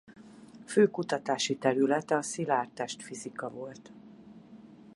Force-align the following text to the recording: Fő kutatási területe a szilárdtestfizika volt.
Fő 0.65 0.87
kutatási 0.87 1.57
területe 1.57 2.15
a 2.15 2.21
szilárdtestfizika 2.21 3.49
volt. 3.49 3.91